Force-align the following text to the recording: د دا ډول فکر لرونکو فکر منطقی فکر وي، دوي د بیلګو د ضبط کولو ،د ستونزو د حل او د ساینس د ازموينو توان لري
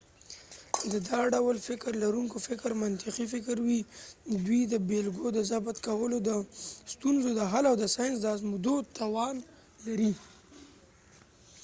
د 0.91 0.93
دا 1.09 1.19
ډول 1.33 1.55
فکر 1.67 1.91
لرونکو 2.03 2.37
فکر 2.47 2.69
منطقی 2.83 3.25
فکر 3.33 3.55
وي، 3.67 3.79
دوي 4.45 4.61
د 4.73 4.75
بیلګو 4.89 5.27
د 5.33 5.39
ضبط 5.51 5.77
کولو 5.87 6.17
،د 6.27 6.29
ستونزو 6.93 7.29
د 7.35 7.41
حل 7.51 7.65
او 7.71 7.75
د 7.81 7.85
ساینس 7.95 8.17
د 8.21 8.25
ازموينو 8.35 8.75
توان 8.99 9.35
لري 9.85 10.13